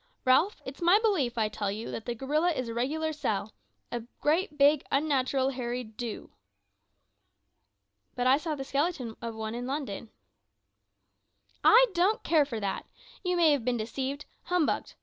Ralph, 0.25 0.63
it's 0.65 0.81
my 0.81 0.97
belief, 0.97 1.37
I 1.37 1.47
tell 1.47 1.69
you, 1.69 1.91
that 1.91 2.07
the 2.07 2.15
gorilla 2.15 2.51
is 2.53 2.67
a 2.69 2.73
regular 2.73 3.13
sell 3.13 3.53
a 3.91 3.99
great, 4.19 4.57
big, 4.57 4.83
unnatural 4.91 5.49
hairy 5.51 5.83
do!" 5.83 6.31
"But 8.15 8.25
I 8.25 8.37
saw 8.37 8.55
the 8.55 8.63
skeleton 8.63 9.15
of 9.21 9.35
one 9.35 9.53
in 9.53 9.67
London." 9.67 10.09
"I 11.63 11.85
don't 11.93 12.23
care 12.23 12.45
for 12.45 12.59
that. 12.59 12.87
You 13.23 13.37
may 13.37 13.51
have 13.51 13.63
been 13.63 13.77
deceived, 13.77 14.25
humbugged. 14.45 14.95